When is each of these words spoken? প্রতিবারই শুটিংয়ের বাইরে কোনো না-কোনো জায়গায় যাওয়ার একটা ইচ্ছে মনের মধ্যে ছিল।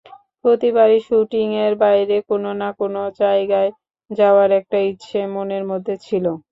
প্রতিবারই 0.45 0.99
শুটিংয়ের 1.07 1.73
বাইরে 1.81 2.17
কোনো 2.29 2.49
না-কোনো 2.61 3.01
জায়গায় 3.21 3.69
যাওয়ার 4.11 4.49
একটা 4.59 4.77
ইচ্ছে 4.89 5.19
মনের 5.33 5.63
মধ্যে 5.71 5.95
ছিল। 6.05 6.25